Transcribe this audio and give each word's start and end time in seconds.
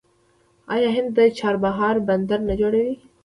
آیا 0.73 0.89
هند 0.95 1.09
د 1.17 1.19
چابهار 1.37 1.95
بندر 2.07 2.39
نه 2.49 2.55
جوړوي؟ 2.61 2.95